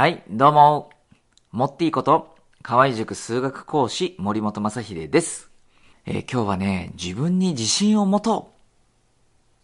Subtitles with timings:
[0.00, 0.88] はい、どうも。
[1.52, 5.50] もっていいこと、河合塾数学講師森本正秀です。
[6.06, 8.90] えー今日はね、自分に自信を持とう。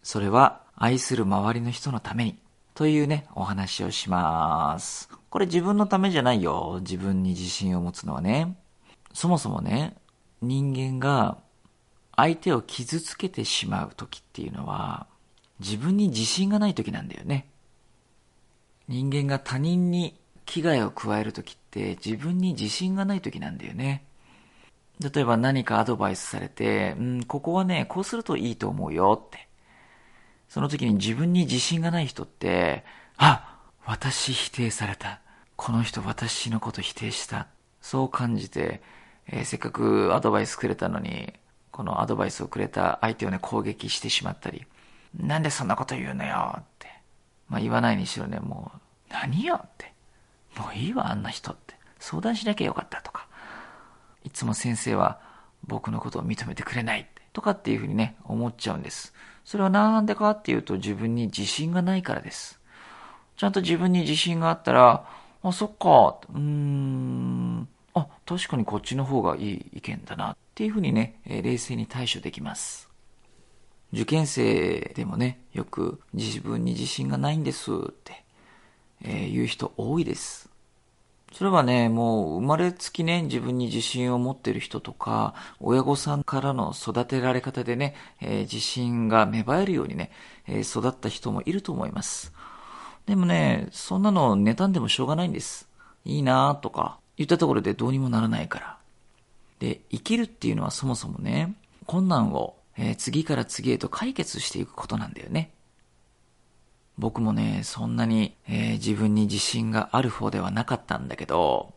[0.03, 2.37] それは愛する周りの人のために。
[2.75, 5.09] というね、お話をします。
[5.31, 6.81] これ自分のためじゃないよ。
[6.81, 8.59] 自分に自信を持つのはね。
[9.15, 9.95] そもそもね、
[10.43, 11.39] 人間が
[12.15, 15.07] 相手を傷つけてしまう時っていうのは、
[15.59, 17.49] 自分に自信がない時なんだよね。
[18.87, 20.15] 人間が他人に
[20.47, 24.03] 危害を加える時って自分に自信がない時なんだよね。
[24.99, 29.47] 例えば何かアドバイスされて、うん、ここはね、こうするといいと思うよって。
[30.49, 32.83] その時に自分に自信がない人って、
[33.17, 35.21] あ私否定された。
[35.55, 37.47] この人私のこと否定した。
[37.81, 38.81] そう感じて、
[39.27, 41.33] えーせっかくアドバイスくれたのに、
[41.71, 44.65] このアドバイスをくれた相手をね、攻撃してしまったり、
[45.15, 46.87] なんでそんなこと言うのよって。
[47.49, 48.79] まあ言わないにしろね、もう、
[49.13, 49.96] 何よって。
[50.57, 51.75] もういいわ、あんな人って。
[51.99, 53.27] 相談しなきゃよかったとか。
[54.23, 55.19] いつも先生は
[55.65, 59.13] 僕のことを認めてくれないとかっていうふうにね、思っちゃうんです。
[59.45, 62.59] それはなんでかっていうと自分に自信がないからです。
[63.37, 65.05] ちゃんと自分に自信があったら、
[65.43, 72.89] あ、そっか、うーん、あ、確かにこっちの方がいい意見だなっていうふうにね、え冷静に対処できます。
[73.93, 78.25] 受験生でもね、よく自分に自信がないんですって、
[79.03, 80.49] えー言う人多いです。
[81.33, 90.11] それはね、もう生まれつきね、自分に自信を持ってる人とか、親御さんからの育てられ方でね、えー自信が芽生えるようにね、
[90.47, 92.33] えー育った人もいると思います。
[93.05, 95.67] でもね、そんなの妬んでもしょうがないんです。
[96.05, 98.77] いいなとか、言ったところでどうにもならないから。
[99.59, 105.51] で、生きるっていうのはそもそもね、困難を、えー次から次へと解決していくことなんだよね。
[106.97, 111.73] 僕もね、そんなに、えー自分に自信がある方ではなかったんだけど、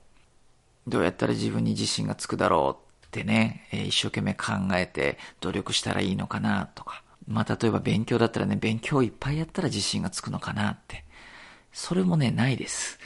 [0.86, 7.02] どうやったら自分に自信がつくだろうってね、えー一生懸命考えて努力したらいいのかなとか。
[7.28, 11.04] まあ、例えば勉強だったらね、勉強いっぱいやったら自信がつくのかなって。
[11.72, 12.98] それもね、ないです。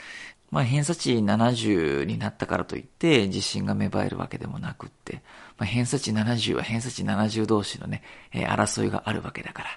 [0.51, 5.21] まあ、偏差値70になったからといって、自信が芽生えるわけでもなくって、
[5.57, 9.69] まあ、偏差値70は偏差値70同士のね、えー争いがあるわけだから、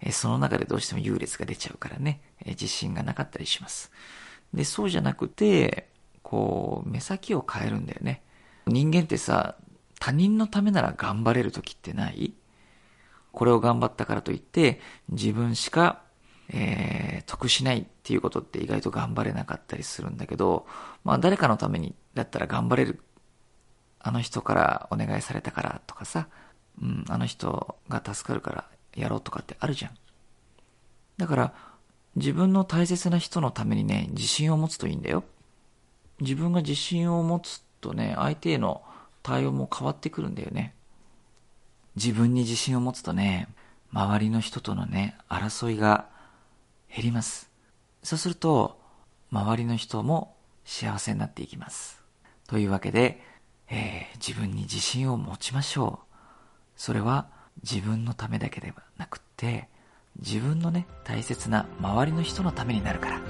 [0.00, 3.90] えその中でどうしても優劣が出ちゃうからね、え自信がなかったりします。
[4.52, 5.88] で、そうじゃなくて、
[6.22, 8.22] こう、目先を変えるんだよね。
[8.66, 9.56] 人間ってさ、
[9.98, 12.34] 他人のためなら頑張れる時ってない？
[13.32, 16.02] これを頑張ったからといって、自分しか、
[16.50, 20.64] えー得しないっていうことって意外と頑張れなかったりするんだけど、
[21.02, 23.00] まあ誰かのためにだったら頑張れる。
[23.98, 26.28] あの人からお願いされたからとかさ、
[26.80, 28.64] うん、あの人が助かるから
[28.96, 29.90] やろうとかってあるじゃん。
[31.16, 31.54] だから、
[32.16, 35.24] 自分の大切な人のためにね、自信を持つといいんだよ。
[36.20, 38.82] 自分が自信を持つとね、相手への
[39.22, 40.74] 対応も変わってくるんだよね。
[41.94, 43.48] 自分に自信を持つとね、
[43.92, 46.06] 周りの人とのね、争いが
[46.94, 47.50] 減ります。
[48.02, 48.80] そうすると、
[49.30, 52.02] 周りの人も幸せになっていきます。
[52.46, 53.22] というわけで、
[53.68, 56.16] えー自分に自信を持ちましょう。
[56.76, 57.28] それは
[57.62, 59.68] 自分のためだけではなくて、
[60.18, 63.20] 自分のね、大切な周りの人のためになるから。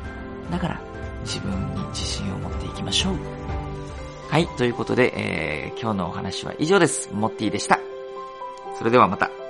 [0.51, 0.81] だから、
[1.23, 3.17] 自分に自信を持っていきましょう。
[4.31, 7.11] はい、ということで、えー今日のお話は以上です。
[7.13, 7.79] モッティでした。
[8.79, 9.46] それではまた。